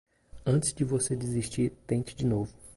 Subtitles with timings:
[0.47, 2.51] Antes de você desistir, tente de novo